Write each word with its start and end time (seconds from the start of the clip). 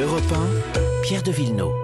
Europe 0.00 0.24
1, 0.32 1.02
Pierre 1.02 1.22
de 1.22 1.30
Villeneuve. 1.30 1.83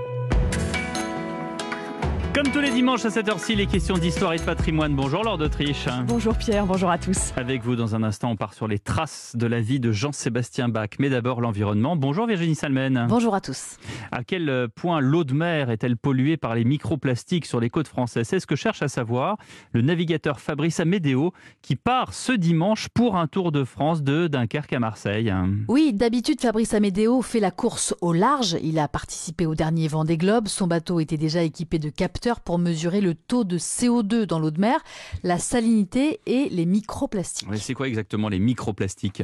Comme 2.33 2.53
tous 2.53 2.61
les 2.61 2.71
dimanches 2.71 3.05
à 3.05 3.11
cette 3.11 3.29
heure-ci, 3.29 3.57
les 3.57 3.67
questions 3.67 3.99
d'histoire 3.99 4.33
et 4.35 4.37
de 4.37 4.43
patrimoine. 4.43 4.95
Bonjour 4.95 5.25
Lord 5.25 5.39
d'Autriche. 5.39 5.89
Bonjour 6.07 6.37
Pierre, 6.37 6.65
bonjour 6.65 6.89
à 6.89 6.97
tous. 6.97 7.33
Avec 7.37 7.65
vous, 7.65 7.75
dans 7.75 7.97
un 7.97 8.05
instant, 8.05 8.31
on 8.31 8.37
part 8.37 8.55
sur 8.55 8.69
les 8.69 8.79
traces 8.79 9.35
de 9.35 9.49
la 9.49 9.61
vie 9.61 9.81
de 9.81 9.91
Jean-Sébastien 9.91 10.69
Bach. 10.69 10.91
Mais 11.01 11.11
d'abord, 11.11 11.41
l'environnement. 11.41 11.97
Bonjour 11.97 12.29
Virginie 12.29 12.55
Salmen. 12.55 13.07
Bonjour 13.09 13.35
à 13.35 13.41
tous. 13.41 13.79
À 14.13 14.23
quel 14.23 14.69
point 14.77 15.01
l'eau 15.01 15.25
de 15.25 15.35
mer 15.35 15.71
est-elle 15.71 15.97
polluée 15.97 16.37
par 16.37 16.55
les 16.55 16.63
microplastiques 16.63 17.47
sur 17.47 17.59
les 17.59 17.69
côtes 17.69 17.89
françaises? 17.89 18.29
C'est 18.29 18.39
ce 18.39 18.47
que 18.47 18.55
cherche 18.55 18.81
à 18.83 18.89
savoir 18.89 19.37
le 19.73 19.83
navigateur 19.83 20.39
Fabrice 20.39 20.79
Amédéo 20.79 21.33
qui 21.63 21.75
part 21.75 22.15
ce 22.15 22.31
dimanche 22.31 22.89
pour 22.95 23.17
un 23.17 23.27
tour 23.27 23.51
de 23.51 23.65
France 23.65 24.05
de 24.05 24.29
Dunkerque 24.29 24.73
à 24.73 24.79
Marseille. 24.79 25.35
Oui, 25.67 25.93
d'habitude, 25.93 26.41
Fabrice 26.41 26.75
Amédéo 26.75 27.23
fait 27.23 27.41
la 27.41 27.51
course 27.51 27.93
au 28.01 28.13
large. 28.13 28.57
Il 28.63 28.79
a 28.79 28.87
participé 28.87 29.47
au 29.47 29.57
dernier 29.57 29.89
Vendée 29.89 30.17
Globe. 30.17 30.47
Son 30.47 30.69
bateau 30.69 31.01
était 31.01 31.17
déjà 31.17 31.43
équipé 31.43 31.81
de 31.81 31.89
capteurs 31.89 32.20
pour 32.45 32.59
mesurer 32.59 33.01
le 33.01 33.15
taux 33.15 33.45
de 33.45 33.59
CO2 33.59 34.25
dans 34.25 34.39
l'eau 34.39 34.51
de 34.51 34.61
mer, 34.61 34.81
la 35.23 35.39
salinité 35.39 36.21
et 36.27 36.49
les 36.51 36.67
microplastiques. 36.67 37.49
c'est 37.57 37.75
quoi 37.75 37.89
exactement 37.89 38.29
les 38.29 38.39
microplastiques? 38.39 39.23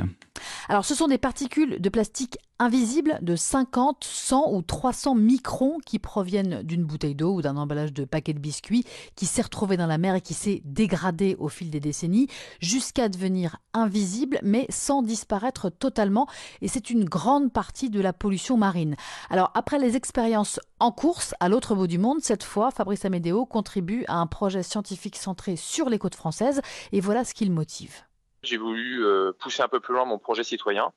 Alors, 0.69 0.85
ce 0.85 0.95
sont 0.95 1.07
des 1.07 1.19
particules 1.19 1.81
de 1.81 1.89
plastique 1.89 2.39
invisibles 2.59 3.19
de 3.23 3.37
50, 3.37 4.03
100 4.03 4.53
ou 4.53 4.63
300 4.63 5.15
microns 5.15 5.79
qui 5.85 5.99
proviennent 5.99 6.63
d'une 6.63 6.85
bouteille 6.85 7.15
d'eau 7.15 7.35
ou 7.35 7.43
d'un 7.43 7.57
emballage 7.57 7.93
de 7.93 8.05
paquet 8.05 8.33
de 8.33 8.39
biscuits 8.39 8.85
qui 9.15 9.27
s'est 9.27 9.43
retrouvé 9.43 9.77
dans 9.77 9.87
la 9.87 9.99
mer 9.99 10.17
et 10.17 10.21
qui 10.21 10.35
s'est 10.35 10.63
dégradé 10.65 11.37
au 11.39 11.49
fil 11.49 11.71
des 11.71 11.81
décennies 11.81 12.29
jusqu'à 12.61 13.09
devenir 13.09 13.59
invisible 13.75 14.41
mais 14.43 14.67
sans 14.71 15.03
disparaître 15.03 15.71
totalement. 15.71 16.27
Et 16.63 16.69
c'est 16.69 16.91
une 16.91 17.05
grande 17.05 17.53
partie 17.53 17.91
de 17.91 18.01
la 18.01 18.13
pollution 18.13 18.57
marine. 18.57 18.97
Alors, 19.31 19.53
après 19.55 19.79
les 19.79 19.95
expériences 19.95 20.59
en 20.81 20.91
course 20.91 21.35
à 21.39 21.49
l'autre 21.49 21.75
bout 21.75 21.87
du 21.87 21.99
monde, 21.99 22.23
cette 22.23 22.43
fois, 22.43 22.71
Fabrice 22.71 23.05
Amédéo 23.05 23.47
contribue 23.47 24.05
à 24.09 24.17
un 24.17 24.27
projet 24.27 24.63
scientifique 24.63 25.17
centré 25.17 25.57
sur 25.57 25.89
les 25.91 25.99
côtes 25.99 26.17
françaises 26.17 26.61
et 26.91 27.01
voilà 27.01 27.25
ce 27.25 27.35
qu'il 27.35 27.53
motive 27.53 28.07
j'ai 28.47 28.57
voulu 28.57 29.05
euh, 29.05 29.33
pousser 29.39 29.63
un 29.63 29.69
peu 29.69 29.81
plus 29.81 29.95
loin 29.95 30.05
mon 30.05 30.19
projet 30.19 30.45
citoyen 30.45 30.93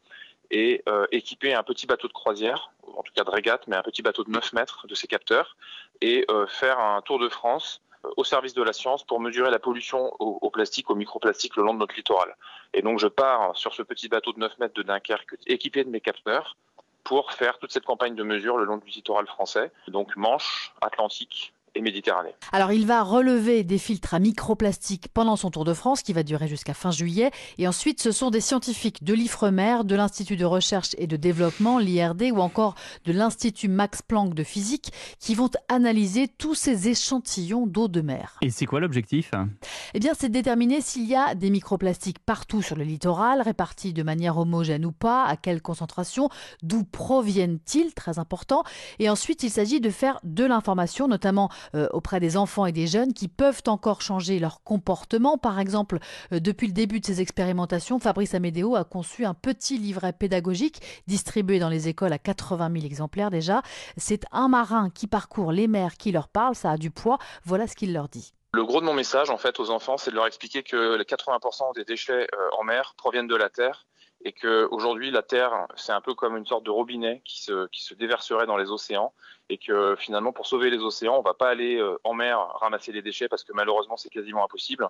et 0.52 0.84
euh, 0.88 1.06
équiper 1.12 1.54
un 1.54 1.64
petit 1.64 1.86
bateau 1.86 2.08
de 2.08 2.14
croisière, 2.14 2.72
en 2.96 3.04
tout 3.04 3.14
cas 3.14 3.24
de 3.24 3.30
régate, 3.30 3.68
mais 3.68 3.76
un 3.76 3.84
petit 3.84 4.02
bateau 4.02 4.24
de 4.24 4.32
9 4.32 4.54
mètres 4.54 4.88
de 4.88 4.96
ces 4.96 5.08
capteurs, 5.08 5.58
et 6.02 6.26
euh, 6.32 6.48
faire 6.48 6.80
un 6.80 7.02
tour 7.02 7.20
de 7.20 7.30
France 7.30 7.82
au 8.16 8.24
service 8.24 8.54
de 8.54 8.64
la 8.64 8.72
science 8.72 9.04
pour 9.04 9.20
mesurer 9.20 9.52
la 9.52 9.60
pollution 9.60 10.14
au, 10.20 10.50
plastique, 10.50 10.90
au 10.90 10.96
microplastique 10.96 11.58
le 11.58 11.64
long 11.64 11.74
de 11.74 11.80
notre 11.80 11.96
littoral. 11.96 12.34
Et 12.74 12.82
donc 12.82 12.98
je 12.98 13.08
pars 13.08 13.56
sur 13.58 13.74
ce 13.74 13.82
petit 13.82 14.08
bateau 14.08 14.32
de 14.32 14.40
9 14.40 14.58
mètres 14.60 14.74
de 14.74 14.84
Dunkerque 14.84 15.36
équipé 15.48 15.84
de 15.84 15.90
mes 15.90 16.00
capteurs 16.00 16.56
pour 17.04 17.34
faire 17.34 17.60
toute 17.60 17.74
cette 17.74 17.84
campagne 17.84 18.16
de 18.16 18.24
mesure 18.24 18.58
le 18.58 18.64
long 18.64 18.78
du 18.78 18.90
littoral 18.90 19.28
français, 19.28 19.72
donc 19.90 20.16
Manche, 20.16 20.74
Atlantique, 20.82 21.54
et 21.76 21.82
Méditerranée. 21.82 22.34
Alors 22.52 22.72
il 22.72 22.86
va 22.86 23.04
relever 23.04 23.64
des 23.64 23.78
filtres 23.78 24.14
à 24.14 24.20
microplastique 24.20 25.08
pendant 25.14 25.36
son 25.36 25.52
Tour 25.52 25.66
de 25.66 25.74
France 25.74 26.02
qui 26.02 26.14
va 26.14 26.24
durer 26.24 26.48
jusqu'à 26.48 26.74
fin 26.74 26.92
juillet 26.92 27.32
et 27.58 27.68
ensuite 27.68 28.02
ce 28.02 28.12
sont 28.12 28.30
des 28.30 28.42
scientifiques 28.42 29.04
de 29.04 29.14
l'IFREMER, 29.14 29.84
de 29.84 29.96
l'Institut 29.96 30.36
de 30.36 30.46
recherche 30.46 30.96
et 30.98 31.08
de 31.08 31.16
développement, 31.16 31.80
l'IRD 31.80 32.32
ou 32.32 32.40
encore 32.40 32.76
de 33.06 33.12
l'Institut 33.12 33.68
Max 33.68 34.02
Planck 34.02 34.34
de 34.34 34.44
physique 34.44 34.92
qui 35.20 35.36
vont 35.36 35.50
analyser 35.68 36.28
tous 36.28 36.56
ces 36.56 36.90
échantillons 36.90 37.68
d'eau 37.68 37.88
de 37.88 38.02
mer. 38.02 38.38
Et 38.42 38.50
c'est 38.50 38.66
quoi 38.66 38.80
l'objectif? 38.80 39.32
Eh 39.94 40.00
bien 40.00 40.14
c'est 40.18 40.30
de 40.30 40.34
déterminer 40.34 40.82
s'il 40.82 41.08
y 41.08 41.16
a 41.16 41.36
des 41.36 41.50
microplastiques 41.50 42.20
partout 42.20 42.62
sur 42.62 42.76
le 42.76 42.84
littoral, 42.84 43.42
répartis 43.42 43.94
de 43.94 44.04
manière 44.04 44.38
homogène 44.38 44.86
ou 44.86 44.92
pas, 44.92 45.26
à 45.26 45.38
quelle 45.38 45.62
concentration, 45.62 46.30
d'où 46.64 46.84
proviennent-ils, 46.84 47.94
très 47.94 48.20
important. 48.20 48.64
Et 49.00 49.10
ensuite 49.10 49.44
il 49.44 49.50
s'agit 49.50 49.82
de 49.82 49.90
faire 49.90 50.20
de 50.24 50.46
l'information, 50.46 51.08
notamment 51.08 51.50
auprès 51.92 52.20
des 52.20 52.38
enfants 52.38 52.66
et 52.66 52.72
des 52.72 52.88
jeunes 52.88 53.14
qui 53.14 53.28
peuvent 53.28 53.62
encore 53.68 54.02
changer 54.02 54.40
leur 54.40 54.64
comportement. 54.64 55.38
Par 55.38 55.60
exemple, 55.60 56.00
euh, 56.34 56.40
depuis 56.40 56.68
le 56.68 56.74
début 56.74 57.00
de 57.00 57.06
ces 57.06 57.22
expérimentations, 57.22 58.00
Fabrice 58.00 58.34
Amédéo 58.34 58.76
a 58.76 58.84
conçu 58.84 59.26
un 59.26 59.34
petit 59.34 59.78
livret 59.78 60.14
pédagogique 60.14 60.82
distribué 61.08 61.60
dans 61.60 61.70
les 61.70 61.88
écoles 61.88 62.14
à 62.14 62.18
80 62.18 62.72
000 62.74 62.86
exemplaires 62.86 63.32
déjà. 63.32 63.62
C'est 63.98 64.24
un 64.32 64.48
marin 64.48 64.90
qui 64.90 65.08
parcourt 65.08 65.52
les 65.52 65.68
mers 65.68 65.98
qui 65.98 66.12
leur 66.12 66.28
parle, 66.28 66.56
ça 66.56 66.72
a 66.72 66.78
du 66.78 66.92
poids. 66.92 67.18
Voilà 67.44 67.68
ce 67.68 67.76
qu'il 67.76 67.94
leur 67.94 68.10
dit. 68.10 68.34
Le 68.52 68.66
gros 68.66 68.82
de 68.82 68.86
mon 68.86 68.96
message, 68.96 69.30
en 69.30 69.38
fait, 69.38 69.60
aux 69.60 69.70
enfants, 69.70 69.98
c'est 69.98 70.10
de 70.10 70.16
leur 70.16 70.26
expliquer 70.26 70.64
que 70.64 70.96
les 70.96 71.04
80% 71.04 71.76
des 71.76 71.86
déchets 71.86 72.28
euh, 72.34 72.50
en 72.58 72.64
mer 72.64 72.96
proviennent 72.98 73.28
de 73.28 73.36
la 73.36 73.50
terre 73.50 73.86
et 74.26 74.34
que 74.34 74.68
aujourd'hui 74.72 75.12
la 75.12 75.22
Terre 75.22 75.68
c'est 75.76 75.92
un 75.92 76.02
peu 76.02 76.14
comme 76.14 76.36
une 76.36 76.46
sorte 76.46 76.66
de 76.66 76.72
robinet 76.72 77.22
qui 77.24 77.42
se, 77.42 77.68
qui 77.68 77.84
se 77.84 77.94
déverserait 77.94 78.46
dans 78.46 78.58
les 78.58 78.70
océans 78.70 79.14
et 79.50 79.58
que 79.58 79.96
finalement 79.98 80.34
pour 80.34 80.46
sauver 80.46 80.70
les 80.70 80.80
océans 80.80 81.18
on 81.18 81.22
va 81.22 81.34
pas 81.34 81.50
aller 81.50 81.78
euh, 81.78 81.98
en 82.04 82.14
mer 82.14 82.40
ramasser 82.56 82.92
les 82.92 83.02
déchets 83.02 83.30
parce 83.30 83.44
que 83.44 83.54
malheureusement 83.54 83.98
c'est 83.98 84.10
quasiment 84.10 84.44
impossible. 84.44 84.90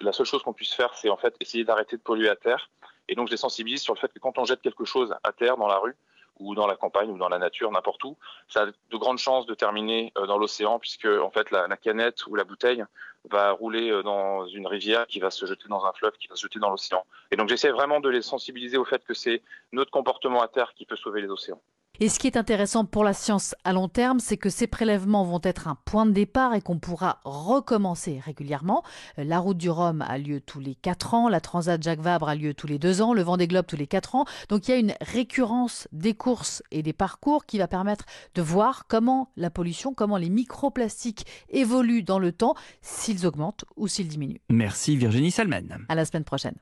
La 0.00 0.12
seule 0.12 0.26
chose 0.26 0.42
qu'on 0.42 0.54
puisse 0.54 0.72
faire 0.72 0.94
c'est 0.94 1.10
en 1.10 1.16
fait 1.16 1.34
essayer 1.40 1.64
d'arrêter 1.64 1.96
de 1.96 2.02
polluer 2.02 2.28
à 2.28 2.36
terre 2.36 2.70
et 3.08 3.14
donc 3.14 3.28
je 3.28 3.32
les 3.32 3.38
sensibilise 3.38 3.82
sur 3.82 3.94
le 3.94 3.98
fait 3.98 4.12
que 4.12 4.18
quand 4.18 4.38
on 4.38 4.44
jette 4.44 4.62
quelque 4.62 4.84
chose 4.84 5.14
à 5.22 5.32
terre 5.32 5.56
dans 5.56 5.68
la 5.68 5.78
rue 5.78 5.96
ou 6.38 6.54
dans 6.54 6.66
la 6.66 6.76
campagne 6.76 7.10
ou 7.10 7.18
dans 7.18 7.28
la 7.28 7.38
nature, 7.38 7.70
n'importe 7.70 8.02
où, 8.04 8.16
ça 8.48 8.62
a 8.62 8.66
de 8.66 8.96
grandes 8.96 9.18
chances 9.18 9.46
de 9.46 9.54
terminer 9.54 10.12
euh, 10.18 10.26
dans 10.26 10.38
l'océan 10.38 10.78
puisque 10.78 11.06
en 11.06 11.30
fait 11.30 11.50
la, 11.50 11.68
la, 11.68 11.76
canette 11.76 12.26
ou 12.26 12.34
la 12.34 12.44
bouteille 12.44 12.84
va 13.30 13.52
rouler 13.52 13.90
euh, 13.90 14.02
dans 14.02 14.46
une 14.46 14.66
rivière 14.66 15.06
qui 15.06 15.20
va 15.20 15.30
se 15.30 15.46
jeter 15.46 15.68
dans 15.68 15.84
un 15.84 15.92
fleuve, 15.92 16.12
qui 16.18 16.28
va 16.28 16.36
se 16.36 16.42
jeter 16.42 16.58
dans 16.58 16.70
l'océan. 16.70 17.04
Et 17.30 17.36
donc 17.36 17.48
j'essaie 17.48 17.70
vraiment 17.70 18.00
de 18.00 18.08
les 18.08 18.22
sensibiliser 18.22 18.76
au 18.76 18.84
fait 18.84 19.04
que 19.04 19.14
c'est 19.14 19.42
notre 19.72 19.90
comportement 19.90 20.42
à 20.42 20.48
terre 20.48 20.74
qui 20.74 20.86
peut 20.86 20.96
sauver 20.96 21.22
les 21.22 21.28
océans. 21.28 21.60
Et 22.00 22.08
ce 22.08 22.18
qui 22.18 22.26
est 22.26 22.36
intéressant 22.36 22.84
pour 22.84 23.04
la 23.04 23.12
science 23.12 23.54
à 23.62 23.72
long 23.72 23.86
terme, 23.86 24.18
c'est 24.18 24.36
que 24.36 24.50
ces 24.50 24.66
prélèvements 24.66 25.22
vont 25.22 25.40
être 25.44 25.68
un 25.68 25.76
point 25.84 26.06
de 26.06 26.10
départ 26.10 26.52
et 26.54 26.60
qu'on 26.60 26.80
pourra 26.80 27.20
recommencer 27.24 28.18
régulièrement. 28.18 28.82
Euh, 29.20 29.22
la 29.22 29.38
route 29.38 29.56
du 29.56 29.70
Rhum 29.70 30.02
a 30.02 30.18
lieu 30.18 30.40
tous 30.40 30.58
les 30.58 30.74
4 30.74 31.14
ans, 31.14 31.28
la 31.28 31.40
Transat 31.40 31.80
Jacques 31.80 32.00
Vabre 32.00 32.28
a 32.28 32.34
lieu 32.34 32.52
tous 32.52 32.66
les 32.66 32.80
2 32.80 33.00
ans, 33.00 33.14
le 33.14 33.22
Vendée 33.22 33.46
Globe 33.46 33.66
tous 33.66 33.76
les 33.76 33.86
4 33.86 34.16
ans. 34.16 34.24
Donc 34.48 34.66
il 34.66 34.72
y 34.72 34.74
a 34.74 34.76
une 34.76 34.94
récurrence 35.02 35.86
des 35.92 36.14
courses 36.14 36.64
et 36.72 36.82
des 36.82 36.92
parcours 36.92 37.46
qui 37.46 37.58
va 37.58 37.68
permettre 37.68 38.06
de 38.34 38.42
voir 38.42 38.88
comment 38.88 39.30
la 39.36 39.50
pollution, 39.50 39.94
comment 39.94 40.16
les 40.16 40.30
microplastiques 40.30 41.26
évoluent 41.50 42.02
dans 42.02 42.18
le 42.18 42.32
temps, 42.32 42.54
s'ils 42.82 43.24
augmentent 43.24 43.64
ou 43.76 43.86
s'ils 43.86 44.08
diminuent. 44.08 44.40
Merci 44.50 44.96
Virginie 44.96 45.30
Salmen. 45.30 45.78
À 45.88 45.94
la 45.94 46.04
semaine 46.04 46.24
prochaine. 46.24 46.56